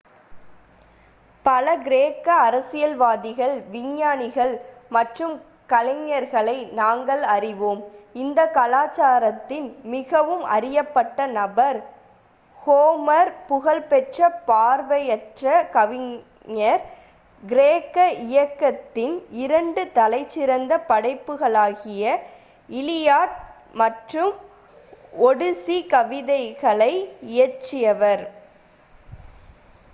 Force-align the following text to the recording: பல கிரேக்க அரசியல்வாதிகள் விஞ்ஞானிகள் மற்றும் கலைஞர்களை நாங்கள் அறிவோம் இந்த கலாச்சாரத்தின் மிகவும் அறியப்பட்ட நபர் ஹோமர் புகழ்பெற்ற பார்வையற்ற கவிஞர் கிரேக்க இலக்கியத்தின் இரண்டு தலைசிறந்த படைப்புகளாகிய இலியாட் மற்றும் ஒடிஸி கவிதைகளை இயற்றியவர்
பல 1.45 1.77
கிரேக்க 1.77 2.27
அரசியல்வாதிகள் 2.33 3.55
விஞ்ஞானிகள் 3.71 4.53
மற்றும் 4.89 5.33
கலைஞர்களை 5.67 6.71
நாங்கள் 6.71 7.23
அறிவோம் 7.25 7.81
இந்த 8.13 8.39
கலாச்சாரத்தின் 8.47 9.67
மிகவும் 9.83 10.43
அறியப்பட்ட 10.45 11.27
நபர் 11.27 11.79
ஹோமர் 12.59 13.31
புகழ்பெற்ற 13.47 14.29
பார்வையற்ற 14.45 15.63
கவிஞர் 15.71 16.83
கிரேக்க 17.43 17.97
இலக்கியத்தின் 18.11 19.15
இரண்டு 19.35 19.91
தலைசிறந்த 19.91 20.77
படைப்புகளாகிய 20.89 22.03
இலியாட் 22.69 23.37
மற்றும் 23.73 24.33
ஒடிஸி 25.19 25.87
கவிதைகளை 25.87 26.93
இயற்றியவர் 27.21 28.23